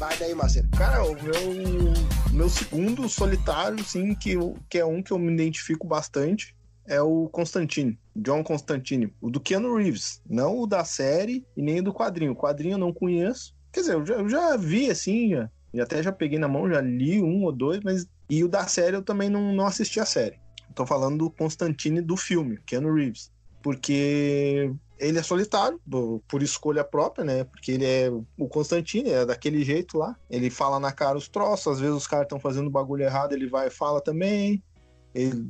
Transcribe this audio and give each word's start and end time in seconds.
Vai 0.00 0.16
daí, 0.16 0.34
Marcelo. 0.34 0.66
Cara, 0.70 1.04
o 1.04 1.14
meu, 1.22 1.92
meu 2.32 2.48
segundo 2.48 3.06
solitário, 3.06 3.84
sim, 3.84 4.14
que, 4.14 4.34
que 4.66 4.78
é 4.78 4.84
um 4.84 5.02
que 5.02 5.10
eu 5.12 5.18
me 5.18 5.30
identifico 5.30 5.86
bastante, 5.86 6.56
é 6.86 7.02
o 7.02 7.28
Constantine, 7.28 7.98
John 8.16 8.42
Constantine, 8.42 9.12
o 9.20 9.28
do 9.28 9.38
Keanu 9.38 9.76
Reeves, 9.76 10.22
não 10.26 10.60
o 10.60 10.66
da 10.66 10.86
série 10.86 11.46
e 11.54 11.60
nem 11.60 11.80
o 11.80 11.82
do 11.82 11.92
quadrinho. 11.92 12.32
O 12.32 12.34
quadrinho 12.34 12.76
eu 12.76 12.78
não 12.78 12.94
conheço. 12.94 13.54
Quer 13.70 13.80
dizer, 13.80 13.92
eu 13.92 14.06
já, 14.06 14.14
eu 14.14 14.26
já 14.26 14.56
vi 14.56 14.90
assim, 14.90 15.32
já, 15.74 15.82
até 15.82 16.02
já 16.02 16.10
peguei 16.10 16.38
na 16.38 16.48
mão, 16.48 16.66
já 16.66 16.80
li 16.80 17.20
um 17.20 17.44
ou 17.44 17.52
dois, 17.52 17.80
mas. 17.84 18.08
E 18.30 18.42
o 18.42 18.48
da 18.48 18.66
série 18.66 18.96
eu 18.96 19.02
também 19.02 19.28
não, 19.28 19.52
não 19.52 19.66
assisti 19.66 20.00
a 20.00 20.06
série. 20.06 20.40
Tô 20.74 20.86
falando 20.86 21.18
do 21.18 21.30
Constantine 21.30 22.00
do 22.00 22.16
filme, 22.16 22.58
Keanu 22.64 22.94
Reeves. 22.94 23.30
Porque 23.62 24.72
ele 24.98 25.18
é 25.18 25.22
solitário, 25.22 25.80
por 26.28 26.42
escolha 26.42 26.84
própria, 26.84 27.24
né? 27.24 27.44
Porque 27.44 27.72
ele 27.72 27.84
é 27.84 28.10
o 28.38 28.48
Constantine, 28.48 29.10
é 29.10 29.24
daquele 29.24 29.64
jeito 29.64 29.96
lá. 29.96 30.14
Ele 30.28 30.50
fala 30.50 30.78
na 30.78 30.92
cara 30.92 31.16
os 31.16 31.28
troços, 31.28 31.74
às 31.74 31.80
vezes 31.80 31.96
os 31.96 32.06
caras 32.06 32.26
estão 32.26 32.38
fazendo 32.38 32.70
bagulho 32.70 33.04
errado, 33.04 33.32
ele 33.32 33.46
vai 33.46 33.68
e 33.68 33.70
fala 33.70 34.00
também. 34.00 34.62
Ele, 35.14 35.44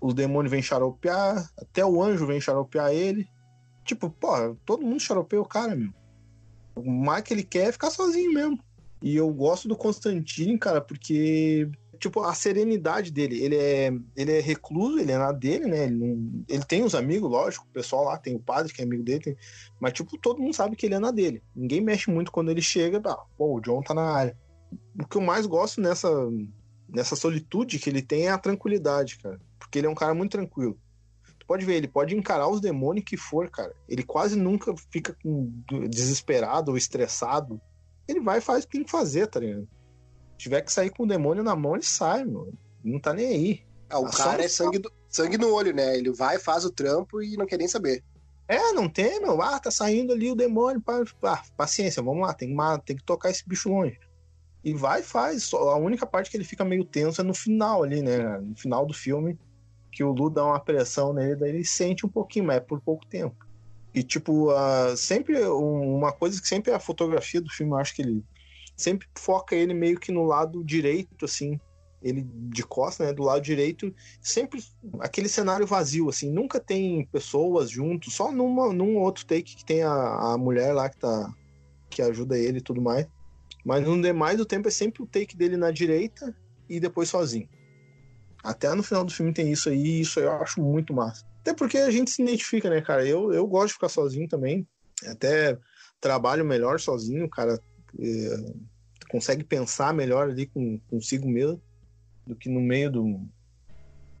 os 0.00 0.14
demônios 0.14 0.50
vêm 0.50 0.62
xaropear, 0.62 1.50
até 1.58 1.84
o 1.84 2.02
anjo 2.02 2.26
vem 2.26 2.40
xaropear 2.40 2.92
ele. 2.92 3.28
Tipo, 3.84 4.08
pô, 4.08 4.54
todo 4.64 4.86
mundo 4.86 5.00
xaropeia 5.00 5.42
o 5.42 5.46
cara, 5.46 5.74
meu. 5.74 5.92
O 6.76 6.88
mais 6.88 7.22
que 7.22 7.34
ele 7.34 7.42
quer 7.42 7.68
é 7.68 7.72
ficar 7.72 7.90
sozinho 7.90 8.32
mesmo. 8.32 8.58
E 9.02 9.16
eu 9.16 9.28
gosto 9.32 9.66
do 9.66 9.76
Constantine, 9.76 10.58
cara, 10.58 10.80
porque 10.80 11.68
tipo, 12.00 12.22
a 12.22 12.34
serenidade 12.34 13.12
dele. 13.12 13.40
Ele 13.44 13.56
é, 13.56 13.92
ele 14.16 14.32
é 14.32 14.40
recluso, 14.40 14.98
ele 14.98 15.12
é 15.12 15.18
na 15.18 15.30
dele, 15.30 15.66
né? 15.66 15.84
Ele, 15.84 15.94
não, 15.94 16.44
ele 16.48 16.64
tem 16.64 16.82
os 16.82 16.94
amigos, 16.94 17.30
lógico, 17.30 17.66
o 17.68 17.72
pessoal 17.72 18.04
lá, 18.04 18.16
tem 18.16 18.34
o 18.34 18.40
padre 18.40 18.72
que 18.72 18.80
é 18.80 18.84
amigo 18.84 19.04
dele, 19.04 19.20
tem, 19.20 19.36
mas, 19.78 19.92
tipo, 19.92 20.16
todo 20.18 20.40
mundo 20.40 20.54
sabe 20.54 20.74
que 20.74 20.86
ele 20.86 20.94
é 20.94 20.98
na 20.98 21.10
dele. 21.10 21.42
Ninguém 21.54 21.80
mexe 21.80 22.10
muito 22.10 22.32
quando 22.32 22.50
ele 22.50 22.62
chega, 22.62 23.00
ah, 23.04 23.22
pô, 23.36 23.54
o 23.54 23.60
John 23.60 23.82
tá 23.82 23.92
na 23.92 24.10
área. 24.10 24.36
O 24.98 25.06
que 25.06 25.16
eu 25.16 25.20
mais 25.20 25.46
gosto 25.46 25.80
nessa, 25.80 26.08
nessa 26.88 27.14
solitude 27.14 27.78
que 27.78 27.90
ele 27.90 28.02
tem 28.02 28.26
é 28.26 28.30
a 28.30 28.38
tranquilidade, 28.38 29.18
cara. 29.18 29.38
Porque 29.58 29.78
ele 29.78 29.86
é 29.86 29.90
um 29.90 29.94
cara 29.94 30.14
muito 30.14 30.32
tranquilo. 30.32 30.78
Tu 31.38 31.46
pode 31.46 31.66
ver, 31.66 31.74
ele 31.74 31.88
pode 31.88 32.16
encarar 32.16 32.48
os 32.48 32.60
demônios 32.60 33.04
que 33.04 33.16
for, 33.16 33.50
cara. 33.50 33.74
Ele 33.88 34.02
quase 34.02 34.36
nunca 34.36 34.74
fica 34.90 35.14
desesperado 35.88 36.70
ou 36.70 36.78
estressado. 36.78 37.60
Ele 38.08 38.20
vai 38.20 38.38
e 38.38 38.42
faz 38.42 38.64
o 38.64 38.68
que 38.68 38.78
tem 38.78 38.84
que 38.84 38.90
fazer, 38.90 39.26
tá 39.26 39.40
ligado? 39.40 39.68
Tiver 40.40 40.62
que 40.62 40.72
sair 40.72 40.90
com 40.90 41.04
o 41.04 41.08
demônio 41.08 41.42
na 41.42 41.54
mão, 41.54 41.74
ele 41.74 41.84
sai, 41.84 42.24
mano. 42.24 42.52
Não 42.82 42.98
tá 42.98 43.12
nem 43.12 43.26
aí. 43.26 43.62
Ah, 43.88 43.98
o 43.98 44.10
cara 44.10 44.42
é 44.42 44.48
sangue, 44.48 44.78
do, 44.78 44.90
sangue 45.08 45.36
no 45.36 45.52
olho, 45.52 45.74
né? 45.74 45.96
Ele 45.96 46.10
vai, 46.10 46.38
faz 46.38 46.64
o 46.64 46.70
trampo 46.70 47.22
e 47.22 47.36
não 47.36 47.46
quer 47.46 47.58
nem 47.58 47.68
saber. 47.68 48.02
É, 48.48 48.72
não 48.72 48.88
tem, 48.88 49.20
meu. 49.20 49.40
Ah, 49.42 49.58
tá 49.58 49.70
saindo 49.70 50.12
ali 50.12 50.30
o 50.30 50.34
demônio. 50.34 50.80
Pá, 50.80 51.02
ah, 51.24 51.42
paciência, 51.56 52.02
vamos 52.02 52.26
lá, 52.26 52.32
tem 52.32 52.48
que, 52.48 52.82
tem 52.84 52.96
que 52.96 53.04
tocar 53.04 53.30
esse 53.30 53.46
bicho 53.46 53.68
longe. 53.68 53.98
E 54.64 54.74
vai 54.74 55.02
faz. 55.02 55.44
Só, 55.44 55.70
a 55.70 55.76
única 55.76 56.06
parte 56.06 56.30
que 56.30 56.36
ele 56.36 56.44
fica 56.44 56.64
meio 56.64 56.84
tenso 56.84 57.20
é 57.20 57.24
no 57.24 57.34
final 57.34 57.82
ali, 57.82 58.02
né? 58.02 58.38
No 58.38 58.56
final 58.56 58.86
do 58.86 58.94
filme, 58.94 59.38
que 59.92 60.02
o 60.02 60.12
Lu 60.12 60.30
dá 60.30 60.44
uma 60.44 60.60
pressão 60.60 61.12
nele, 61.12 61.36
daí 61.36 61.50
ele 61.50 61.64
sente 61.64 62.06
um 62.06 62.08
pouquinho, 62.08 62.46
mas 62.46 62.56
é 62.56 62.60
por 62.60 62.80
pouco 62.80 63.06
tempo. 63.06 63.36
E, 63.92 64.02
tipo, 64.02 64.52
uh, 64.52 64.96
sempre 64.96 65.36
uma 65.46 66.12
coisa 66.12 66.40
que 66.40 66.46
sempre 66.46 66.70
é 66.70 66.74
a 66.74 66.80
fotografia 66.80 67.40
do 67.40 67.50
filme, 67.50 67.72
eu 67.72 67.78
acho 67.78 67.94
que 67.94 68.02
ele 68.02 68.24
sempre 68.80 69.06
foca 69.16 69.54
ele 69.54 69.74
meio 69.74 69.98
que 69.98 70.10
no 70.12 70.24
lado 70.24 70.64
direito, 70.64 71.24
assim, 71.24 71.58
ele 72.02 72.26
de 72.48 72.62
costas, 72.62 73.06
né, 73.06 73.12
do 73.12 73.22
lado 73.22 73.42
direito, 73.42 73.94
sempre 74.22 74.60
aquele 75.00 75.28
cenário 75.28 75.66
vazio, 75.66 76.08
assim, 76.08 76.30
nunca 76.30 76.58
tem 76.58 77.04
pessoas 77.06 77.70
juntos, 77.70 78.14
só 78.14 78.32
numa, 78.32 78.72
num 78.72 78.96
outro 78.98 79.26
take 79.26 79.56
que 79.56 79.64
tem 79.64 79.82
a, 79.82 80.32
a 80.32 80.38
mulher 80.38 80.72
lá 80.72 80.88
que 80.88 80.98
tá, 80.98 81.32
que 81.90 82.00
ajuda 82.00 82.38
ele 82.38 82.58
e 82.58 82.62
tudo 82.62 82.80
mais, 82.80 83.06
mas 83.64 83.84
no 83.84 84.00
demais 84.00 84.38
do 84.38 84.46
tempo 84.46 84.68
é 84.68 84.70
sempre 84.70 85.02
o 85.02 85.06
take 85.06 85.36
dele 85.36 85.56
na 85.56 85.70
direita 85.70 86.34
e 86.68 86.80
depois 86.80 87.08
sozinho. 87.08 87.48
Até 88.42 88.74
no 88.74 88.82
final 88.82 89.04
do 89.04 89.12
filme 89.12 89.34
tem 89.34 89.52
isso 89.52 89.68
aí, 89.68 90.00
isso 90.00 90.18
eu 90.18 90.32
acho 90.32 90.62
muito 90.62 90.94
massa. 90.94 91.26
Até 91.40 91.52
porque 91.54 91.78
a 91.78 91.90
gente 91.90 92.10
se 92.10 92.22
identifica, 92.22 92.70
né, 92.70 92.80
cara? 92.80 93.06
Eu, 93.06 93.32
eu 93.32 93.46
gosto 93.46 93.68
de 93.68 93.74
ficar 93.74 93.88
sozinho 93.88 94.28
também. 94.28 94.66
Até 95.06 95.58
trabalho 96.00 96.44
melhor 96.44 96.80
sozinho, 96.80 97.28
cara. 97.28 97.60
É, 97.98 98.52
consegue 99.10 99.44
pensar 99.44 99.92
melhor 99.92 100.30
ali 100.30 100.46
com, 100.46 100.78
consigo 100.88 101.28
mesmo 101.28 101.60
do 102.26 102.36
que 102.36 102.48
no 102.48 102.60
meio 102.60 102.90
do. 102.90 103.28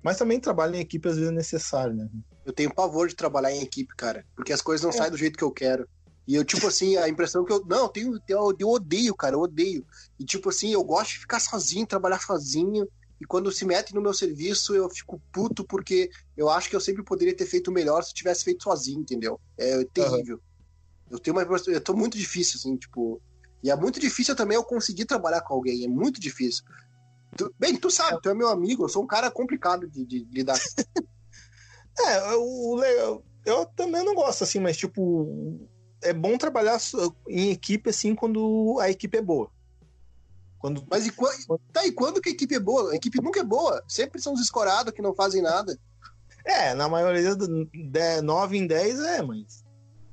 Mas 0.02 0.16
também 0.16 0.40
trabalho 0.40 0.76
em 0.76 0.80
equipe 0.80 1.08
às 1.08 1.16
vezes 1.16 1.30
é 1.30 1.34
necessário, 1.34 1.94
né? 1.94 2.08
Eu 2.44 2.52
tenho 2.52 2.74
pavor 2.74 3.08
de 3.08 3.14
trabalhar 3.14 3.52
em 3.52 3.62
equipe, 3.62 3.94
cara, 3.96 4.24
porque 4.34 4.52
as 4.52 4.62
coisas 4.62 4.82
não 4.82 4.90
é. 4.90 4.92
saem 4.92 5.10
do 5.10 5.16
jeito 5.16 5.38
que 5.38 5.44
eu 5.44 5.50
quero. 5.50 5.86
E 6.26 6.34
eu, 6.34 6.44
tipo 6.44 6.66
assim, 6.66 6.96
a 6.96 7.08
impressão 7.08 7.44
que 7.44 7.52
eu. 7.52 7.64
Não, 7.66 7.84
eu, 7.84 7.88
tenho, 7.88 8.20
eu, 8.28 8.56
eu 8.58 8.68
odeio, 8.68 9.14
cara, 9.16 9.34
eu 9.34 9.40
odeio. 9.40 9.84
E, 10.18 10.24
tipo 10.24 10.48
assim, 10.48 10.72
eu 10.72 10.84
gosto 10.84 11.10
de 11.12 11.18
ficar 11.18 11.40
sozinho, 11.40 11.86
trabalhar 11.86 12.20
sozinho. 12.20 12.86
E 13.20 13.24
quando 13.26 13.50
se 13.50 13.64
mete 13.66 13.94
no 13.94 14.00
meu 14.00 14.14
serviço, 14.14 14.74
eu 14.74 14.88
fico 14.88 15.20
puto 15.32 15.64
porque 15.64 16.08
eu 16.36 16.48
acho 16.48 16.70
que 16.70 16.76
eu 16.76 16.80
sempre 16.80 17.02
poderia 17.02 17.36
ter 17.36 17.46
feito 17.46 17.72
melhor 17.72 18.02
se 18.02 18.10
eu 18.10 18.14
tivesse 18.14 18.44
feito 18.44 18.62
sozinho, 18.62 19.00
entendeu? 19.00 19.40
É 19.58 19.84
terrível. 19.92 20.36
Uhum. 20.36 21.16
Eu 21.16 21.18
tenho 21.18 21.36
uma. 21.36 21.44
Eu 21.66 21.80
tô 21.80 21.94
muito 21.94 22.16
difícil, 22.16 22.58
assim, 22.58 22.76
tipo. 22.76 23.20
E 23.62 23.70
é 23.70 23.76
muito 23.76 24.00
difícil 24.00 24.34
também 24.34 24.56
eu 24.56 24.64
conseguir 24.64 25.04
trabalhar 25.04 25.42
com 25.42 25.54
alguém, 25.54 25.84
é 25.84 25.88
muito 25.88 26.20
difícil. 26.20 26.64
Tu, 27.36 27.54
bem, 27.58 27.76
tu 27.76 27.90
sabe, 27.90 28.20
tu 28.22 28.28
é 28.28 28.34
meu 28.34 28.48
amigo, 28.48 28.84
eu 28.84 28.88
sou 28.88 29.02
um 29.02 29.06
cara 29.06 29.30
complicado 29.30 29.88
de, 29.88 30.04
de 30.04 30.26
lidar. 30.32 30.58
é, 31.98 32.34
o 32.34 32.82
eu, 32.82 33.24
eu 33.44 33.66
também 33.66 34.04
não 34.04 34.14
gosto 34.14 34.44
assim, 34.44 34.58
mas 34.58 34.76
tipo, 34.76 35.60
é 36.02 36.12
bom 36.12 36.36
trabalhar 36.38 36.78
em 37.28 37.50
equipe 37.50 37.90
assim 37.90 38.14
quando 38.14 38.78
a 38.80 38.90
equipe 38.90 39.16
é 39.16 39.22
boa. 39.22 39.50
Quando... 40.58 40.84
Mas 40.90 41.06
e, 41.06 41.12
quando, 41.12 41.60
tá, 41.72 41.86
e 41.86 41.92
quando 41.92 42.20
que 42.20 42.28
a 42.28 42.32
equipe 42.32 42.54
é 42.54 42.60
boa? 42.60 42.92
A 42.92 42.96
equipe 42.96 43.20
nunca 43.22 43.40
é 43.40 43.44
boa. 43.44 43.82
Sempre 43.88 44.20
são 44.20 44.34
os 44.34 44.40
escorados 44.40 44.92
que 44.92 45.00
não 45.00 45.14
fazem 45.14 45.40
nada. 45.40 45.78
É, 46.44 46.74
na 46.74 46.88
maioria 46.88 47.34
do 47.34 47.68
9 48.22 48.56
em 48.56 48.66
10 48.66 49.00
é, 49.00 49.22
mas 49.22 49.64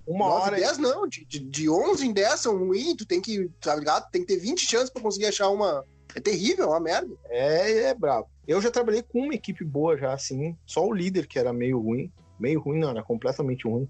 uma 0.08 0.30
9 0.30 0.42
hora. 0.42 0.56
10 0.56 0.78
não, 0.78 1.08
de, 1.08 1.26
de, 1.26 1.40
de 1.40 1.70
11 1.70 2.08
em 2.08 2.14
10 2.14 2.40
são 2.40 2.58
ruins, 2.58 2.96
tu 2.96 3.06
tem 3.06 3.22
que, 3.22 3.50
tá 3.60 3.76
ligado? 3.76 4.10
Tem 4.10 4.22
que 4.22 4.28
ter 4.28 4.40
20 4.40 4.66
chances 4.66 4.90
pra 4.90 5.02
conseguir 5.02 5.26
achar 5.26 5.50
uma. 5.50 5.84
É 6.16 6.22
terrível, 6.22 6.66
é 6.66 6.68
uma 6.70 6.80
merda. 6.80 7.14
É, 7.26 7.84
é 7.90 7.94
brabo. 7.94 8.28
Eu 8.48 8.62
já 8.62 8.72
trabalhei 8.72 9.04
com 9.04 9.20
uma 9.20 9.36
equipe 9.36 9.66
boa 9.66 9.98
já, 9.98 10.14
assim. 10.14 10.58
Só 10.66 10.86
o 10.86 10.94
líder 10.94 11.28
que 11.28 11.38
era 11.38 11.52
meio 11.52 11.80
ruim. 11.80 12.12
Meio 12.40 12.62
ruim, 12.62 12.80
não, 12.80 12.92
era 12.92 13.04
completamente 13.04 13.68
ruim. 13.68 13.88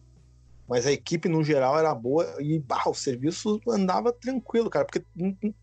Mas 0.68 0.86
a 0.86 0.92
equipe, 0.92 1.30
no 1.30 1.44
geral, 1.44 1.78
era 1.80 1.94
boa 1.94 2.36
e 2.40 2.60
bah, 2.60 2.84
o 2.88 2.94
serviço 2.94 3.62
andava 3.70 4.12
tranquilo, 4.12 4.70
cara, 4.70 4.84
porque 4.84 5.06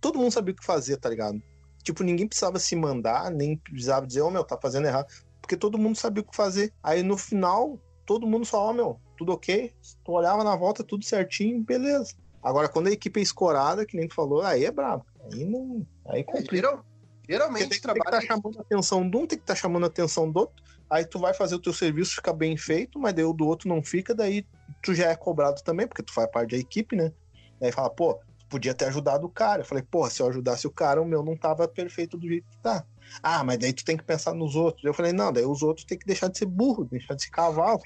todo 0.01 0.19
mundo 0.19 0.33
sabia 0.33 0.53
o 0.55 0.57
que 0.57 0.65
fazer, 0.65 0.97
tá 0.97 1.11
ligado? 1.11 1.43
Tipo, 1.83 2.03
ninguém 2.03 2.27
precisava 2.27 2.59
se 2.59 2.75
mandar, 2.75 3.31
nem 3.31 3.59
precisava 3.59 4.07
dizer, 4.07 4.23
ô 4.23 4.29
oh, 4.29 4.31
meu, 4.31 4.43
tá 4.43 4.59
fazendo 4.61 4.87
errado, 4.87 5.07
porque 5.43 5.59
todo 5.59 5.77
mundo 5.77 5.97
sabia 5.97 6.23
o 6.23 6.27
que 6.27 6.35
fazer. 6.35 6.73
Aí 6.83 7.03
no 7.03 7.19
final, 7.19 7.79
todo 8.07 8.27
mundo 8.27 8.47
só, 8.47 8.61
ó, 8.61 8.71
oh, 8.71 8.73
meu, 8.73 9.01
tudo 9.17 9.33
ok. 9.33 9.73
Tu 10.05 10.13
olhava 10.13 10.45
na 10.45 10.57
volta, 10.57 10.85
tudo 10.85 11.05
certinho, 11.05 11.63
beleza. 11.63 12.15
Agora, 12.43 12.69
quando 12.69 12.89
a 12.89 12.93
equipe 12.93 13.21
é 13.21 13.23
escorada, 13.23 13.87
que 13.87 13.97
nem 13.97 14.07
tu 14.07 14.15
falou, 14.15 14.43
aí 14.43 14.65
é 14.65 14.71
brabo. 14.71 15.05
Aí 15.33 15.45
não. 15.45 15.87
Aí 16.07 16.23
complica. 16.23 16.69
É, 16.69 17.33
geralmente 17.33 17.69
tem, 17.71 17.81
trabalha. 17.81 18.11
Tem 18.11 18.21
que 18.21 18.27
estar 18.27 18.35
tá 18.35 18.41
chamando 18.43 18.59
a 18.59 18.63
atenção 18.63 19.11
de 19.11 19.17
um, 19.17 19.27
tem 19.27 19.39
que 19.39 19.45
estar 19.45 19.55
tá 19.55 19.61
chamando 19.61 19.85
a 19.85 19.87
atenção 19.87 20.31
do 20.31 20.41
outro. 20.41 20.65
Aí 20.91 21.05
tu 21.07 21.19
vai 21.19 21.33
fazer 21.33 21.55
o 21.55 21.59
teu 21.59 21.73
serviço 21.73 22.15
ficar 22.15 22.35
bem 22.35 22.57
feito, 22.57 22.99
mas 22.99 23.15
daí 23.15 23.25
o 23.25 23.33
do 23.33 23.47
outro 23.47 23.69
não 23.69 23.83
fica, 23.83 24.15
daí 24.15 24.47
tu 24.83 24.95
já 24.95 25.11
é 25.11 25.17
cobrado 25.17 25.63
também, 25.63 25.87
porque 25.87 26.03
tu 26.03 26.13
faz 26.13 26.31
parte 26.31 26.51
da 26.51 26.59
equipe, 26.59 26.95
né? 26.95 27.13
Daí 27.59 27.73
fala, 27.73 27.89
pô, 27.89 28.21
podia 28.49 28.75
ter 28.75 28.85
ajudado 28.85 29.27
o 29.27 29.31
cara. 29.31 29.63
Eu 29.63 29.67
falei, 29.67 29.83
porra, 29.83 30.11
se 30.11 30.21
eu 30.21 30.29
ajudasse 30.29 30.67
o 30.67 30.71
cara, 30.71 31.01
o 31.01 31.07
meu 31.07 31.23
não 31.25 31.37
tava 31.37 31.67
perfeito 31.67 32.19
do 32.19 32.29
jeito 32.29 32.47
que 32.51 32.59
tá. 32.59 32.85
Ah, 33.23 33.43
mas 33.43 33.59
daí 33.59 33.73
tu 33.73 33.85
tem 33.85 33.97
que 33.97 34.05
pensar 34.05 34.35
nos 34.35 34.55
outros. 34.55 34.85
Eu 34.85 34.95
falei, 34.95 35.13
não, 35.13 35.33
daí 35.33 35.45
os 35.45 35.63
outros 35.63 35.87
tem 35.87 35.99
que 35.99 36.07
deixar 36.07 36.29
de 36.29 36.39
ser 36.39 36.47
burro, 36.47 36.85
deixar 36.85 37.15
de 37.15 37.25
ser 37.25 37.31
cavalo. 37.31 37.81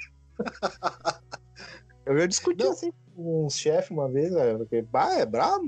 Eu 2.07 2.19
já 2.19 2.27
discuti 2.27 2.65
Não. 2.65 2.73
assim 2.73 2.93
com 3.15 3.47
um 3.47 3.51
chefe 3.51 3.93
uma 3.93 4.09
vez, 4.09 4.33
velho, 4.33 4.59
porque 4.59 4.83
bah, 4.83 5.15
é 5.15 5.27
brabo. 5.27 5.67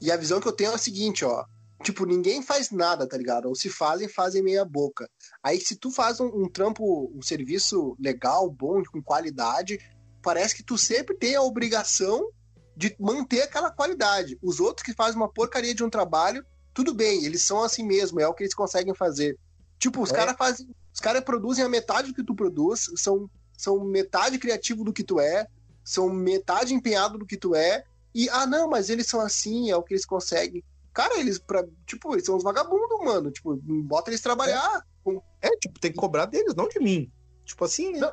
E 0.00 0.10
a 0.10 0.16
visão 0.16 0.40
que 0.40 0.48
eu 0.48 0.52
tenho 0.52 0.72
é 0.72 0.74
a 0.74 0.78
seguinte, 0.78 1.24
ó. 1.24 1.44
Tipo, 1.82 2.06
ninguém 2.06 2.42
faz 2.42 2.70
nada, 2.70 3.06
tá 3.06 3.16
ligado? 3.18 3.48
Ou 3.48 3.54
se 3.54 3.68
fazem, 3.68 4.08
fazem 4.08 4.42
meia 4.42 4.64
boca. 4.64 5.08
Aí, 5.42 5.60
se 5.60 5.76
tu 5.76 5.90
faz 5.90 6.20
um, 6.20 6.26
um 6.26 6.48
trampo, 6.48 7.12
um 7.14 7.20
serviço 7.20 7.94
legal, 8.00 8.50
bom, 8.50 8.82
com 8.90 9.02
qualidade, 9.02 9.78
parece 10.22 10.56
que 10.56 10.64
tu 10.64 10.78
sempre 10.78 11.14
tem 11.16 11.36
a 11.36 11.42
obrigação 11.42 12.30
de 12.76 12.96
manter 12.98 13.42
aquela 13.42 13.70
qualidade. 13.70 14.38
Os 14.42 14.58
outros 14.58 14.84
que 14.84 14.94
fazem 14.94 15.16
uma 15.16 15.32
porcaria 15.32 15.74
de 15.74 15.84
um 15.84 15.90
trabalho, 15.90 16.44
tudo 16.74 16.94
bem, 16.94 17.24
eles 17.24 17.42
são 17.42 17.62
assim 17.62 17.84
mesmo, 17.84 18.20
é 18.20 18.26
o 18.26 18.34
que 18.34 18.42
eles 18.42 18.54
conseguem 18.54 18.94
fazer. 18.94 19.38
Tipo, 19.78 20.02
os 20.02 20.10
é. 20.10 20.14
caras 20.14 20.36
fazem. 20.36 20.68
Os 20.92 21.00
caras 21.00 21.22
produzem 21.22 21.62
a 21.62 21.68
metade 21.68 22.08
do 22.08 22.14
que 22.14 22.24
tu 22.24 22.34
produz, 22.34 22.90
são 22.96 23.30
são 23.56 23.84
metade 23.84 24.38
criativo 24.38 24.84
do 24.84 24.92
que 24.92 25.02
tu 25.02 25.20
é, 25.20 25.46
são 25.84 26.08
metade 26.08 26.74
empenhado 26.74 27.18
do 27.18 27.26
que 27.26 27.36
tu 27.36 27.54
é, 27.54 27.84
e, 28.14 28.30
ah, 28.30 28.46
não, 28.46 28.66
mas 28.66 28.88
eles 28.88 29.06
são 29.06 29.20
assim, 29.20 29.70
é 29.70 29.76
o 29.76 29.82
que 29.82 29.92
eles 29.92 30.06
conseguem. 30.06 30.64
Cara, 30.94 31.20
eles, 31.20 31.38
pra, 31.38 31.62
tipo, 31.84 32.14
eles 32.14 32.24
são 32.24 32.34
uns 32.34 32.42
vagabundos, 32.42 32.98
mano. 33.04 33.30
Tipo, 33.30 33.54
bota 33.62 34.08
eles 34.08 34.22
trabalhar. 34.22 34.82
É, 35.42 35.48
é 35.48 35.56
tipo, 35.58 35.78
tem 35.78 35.92
que 35.92 35.98
cobrar 35.98 36.24
deles, 36.24 36.54
não 36.54 36.66
de 36.66 36.80
mim. 36.80 37.12
Tipo 37.44 37.66
assim, 37.66 37.92
né? 37.92 38.00
Não. 38.00 38.12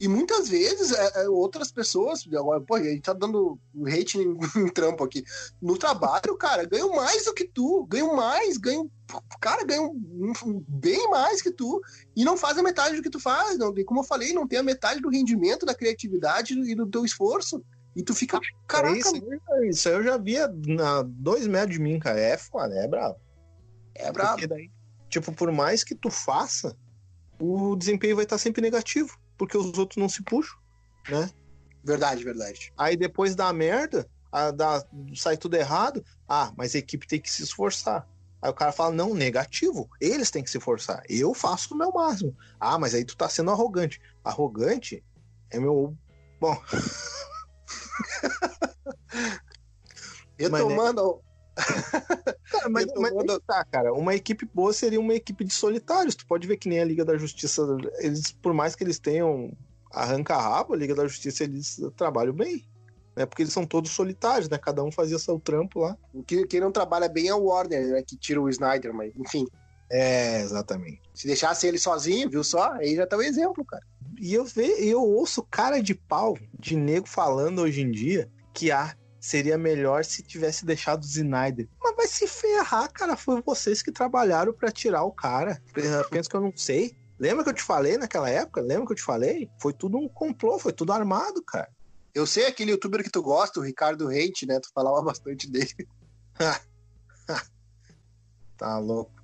E 0.00 0.08
muitas 0.08 0.48
vezes 0.48 0.92
é, 0.92 1.24
é, 1.24 1.28
outras 1.28 1.70
pessoas, 1.70 2.26
agora, 2.34 2.58
pô, 2.58 2.76
a 2.76 2.82
gente 2.82 3.02
tá 3.02 3.12
dando 3.12 3.60
hate 3.86 4.16
em, 4.16 4.34
em, 4.56 4.68
trampo 4.68 5.04
aqui. 5.04 5.22
No 5.60 5.76
trabalho, 5.76 6.38
cara, 6.38 6.64
ganham 6.64 6.96
mais 6.96 7.26
do 7.26 7.34
que 7.34 7.44
tu, 7.44 7.84
ganham 7.84 8.16
mais, 8.16 8.56
ganham. 8.56 8.90
Cara, 9.38 9.62
ganham 9.62 9.94
bem 10.66 11.10
mais 11.10 11.42
que 11.42 11.50
tu 11.50 11.82
e 12.16 12.24
não 12.24 12.36
faz 12.36 12.56
a 12.56 12.62
metade 12.62 12.96
do 12.96 13.02
que 13.02 13.10
tu 13.10 13.20
faz. 13.20 13.58
Não, 13.58 13.74
como 13.84 14.00
eu 14.00 14.04
falei, 14.04 14.32
não 14.32 14.48
tem 14.48 14.60
a 14.60 14.62
metade 14.62 15.02
do 15.02 15.10
rendimento, 15.10 15.66
da 15.66 15.74
criatividade 15.74 16.54
e 16.54 16.74
do 16.74 16.86
teu 16.86 17.04
esforço. 17.04 17.62
E 17.94 18.02
tu 18.02 18.14
fica, 18.14 18.40
caraca. 18.66 18.96
É 18.96 18.98
isso, 18.98 19.14
isso 19.64 19.88
eu 19.90 20.02
já 20.02 20.16
via 20.16 20.48
na 20.66 21.02
dois 21.02 21.46
metros 21.46 21.76
de 21.76 21.82
mim, 21.82 21.98
cara. 21.98 22.18
É 22.18 22.38
foda, 22.38 22.74
é 22.74 22.88
brabo. 22.88 23.16
É 23.94 24.10
brabo. 24.10 24.46
Daí, 24.46 24.70
tipo, 25.10 25.30
por 25.32 25.52
mais 25.52 25.84
que 25.84 25.94
tu 25.94 26.08
faça, 26.08 26.74
o 27.38 27.76
desempenho 27.76 28.16
vai 28.16 28.24
estar 28.24 28.38
sempre 28.38 28.62
negativo, 28.62 29.18
porque 29.40 29.56
os 29.56 29.78
outros 29.78 29.96
não 29.96 30.06
se 30.06 30.22
puxam, 30.22 30.58
né? 31.08 31.30
Verdade, 31.82 32.22
verdade. 32.22 32.70
Aí 32.76 32.94
depois 32.94 33.34
da 33.34 33.50
merda, 33.54 34.06
a, 34.30 34.50
dá, 34.50 34.84
sai 35.14 35.38
tudo 35.38 35.54
errado. 35.54 36.04
Ah, 36.28 36.52
mas 36.58 36.74
a 36.74 36.78
equipe 36.78 37.06
tem 37.06 37.18
que 37.18 37.30
se 37.30 37.42
esforçar. 37.42 38.06
Aí 38.42 38.50
o 38.50 38.54
cara 38.54 38.70
fala, 38.70 38.94
não, 38.94 39.14
negativo. 39.14 39.88
Eles 39.98 40.30
têm 40.30 40.44
que 40.44 40.50
se 40.50 40.58
esforçar. 40.58 41.02
Eu 41.08 41.32
faço 41.32 41.72
o 41.72 41.78
meu 41.78 41.90
máximo. 41.90 42.36
Ah, 42.60 42.78
mas 42.78 42.94
aí 42.94 43.02
tu 43.02 43.16
tá 43.16 43.30
sendo 43.30 43.50
arrogante. 43.50 43.98
Arrogante 44.22 45.02
é 45.50 45.58
meu. 45.58 45.96
Bom. 46.38 46.54
Retomando. 50.38 51.22
Cara, 52.50 52.68
mas, 52.68 52.86
mas 52.96 53.38
tá, 53.46 53.64
cara. 53.64 53.92
Uma 53.92 54.14
equipe 54.14 54.48
boa 54.52 54.72
seria 54.72 55.00
uma 55.00 55.14
equipe 55.14 55.44
de 55.44 55.52
solitários. 55.52 56.14
Tu 56.14 56.26
pode 56.26 56.46
ver 56.46 56.56
que 56.56 56.68
nem 56.68 56.80
a 56.80 56.84
Liga 56.84 57.04
da 57.04 57.16
Justiça, 57.16 57.62
eles, 57.98 58.32
por 58.32 58.52
mais 58.52 58.74
que 58.74 58.84
eles 58.84 58.98
tenham 58.98 59.52
arranca-rabo, 59.92 60.74
a 60.74 60.76
Liga 60.76 60.94
da 60.94 61.06
Justiça 61.06 61.44
eles 61.44 61.80
trabalham 61.96 62.32
bem. 62.32 62.64
Né? 63.16 63.26
Porque 63.26 63.42
eles 63.42 63.52
são 63.52 63.66
todos 63.66 63.90
solitários, 63.90 64.48
né? 64.48 64.56
Cada 64.58 64.82
um 64.82 64.92
fazia 64.92 65.18
seu 65.18 65.38
trampo 65.38 65.80
lá. 65.80 65.96
Quem, 66.26 66.46
quem 66.46 66.60
não 66.60 66.72
trabalha 66.72 67.08
bem 67.08 67.28
é 67.28 67.34
o 67.34 67.44
Warner, 67.44 67.88
né? 67.88 68.02
Que 68.02 68.16
tira 68.16 68.40
o 68.40 68.48
Snyder, 68.48 68.94
mas 68.94 69.12
enfim. 69.16 69.46
É, 69.90 70.40
exatamente. 70.40 71.00
Se 71.12 71.26
deixasse 71.26 71.66
ele 71.66 71.78
sozinho, 71.78 72.30
viu 72.30 72.44
só? 72.44 72.72
Aí 72.74 72.94
já 72.94 73.06
tá 73.06 73.16
o 73.16 73.18
um 73.18 73.22
exemplo, 73.22 73.64
cara. 73.64 73.82
E 74.20 74.34
eu, 74.34 74.44
ve, 74.44 74.66
eu 74.78 75.02
ouço 75.02 75.42
cara 75.42 75.82
de 75.82 75.94
pau 75.94 76.36
de 76.58 76.76
nego 76.76 77.08
falando 77.08 77.62
hoje 77.62 77.80
em 77.80 77.90
dia 77.90 78.30
que 78.52 78.70
ah, 78.70 78.94
seria 79.20 79.58
melhor 79.58 80.04
se 80.04 80.22
tivesse 80.22 80.64
deixado 80.64 81.02
o 81.02 81.06
Snyder. 81.06 81.68
Mas 81.80 81.96
vai 81.96 82.06
se 82.06 82.26
ferrar, 82.26 82.90
cara. 82.90 83.16
Foi 83.16 83.42
vocês 83.42 83.82
que 83.82 83.92
trabalharam 83.92 84.52
para 84.52 84.72
tirar 84.72 85.04
o 85.04 85.12
cara. 85.12 85.62
Penso 86.10 86.30
que 86.30 86.36
eu 86.36 86.40
não 86.40 86.56
sei. 86.56 86.96
Lembra 87.18 87.44
que 87.44 87.50
eu 87.50 87.54
te 87.54 87.62
falei 87.62 87.98
naquela 87.98 88.30
época? 88.30 88.62
Lembra 88.62 88.86
que 88.86 88.92
eu 88.92 88.96
te 88.96 89.02
falei? 89.02 89.50
Foi 89.60 89.74
tudo 89.74 89.98
um 89.98 90.08
complô, 90.08 90.58
foi 90.58 90.72
tudo 90.72 90.92
armado, 90.92 91.42
cara. 91.42 91.70
Eu 92.14 92.26
sei 92.26 92.46
aquele 92.46 92.70
youtuber 92.70 93.04
que 93.04 93.10
tu 93.10 93.22
gosta, 93.22 93.60
o 93.60 93.62
Ricardo 93.62 94.08
Hate, 94.08 94.46
né? 94.46 94.58
Tu 94.58 94.70
falava 94.72 95.02
bastante 95.04 95.48
dele. 95.48 95.86
tá 98.56 98.78
louco. 98.78 99.19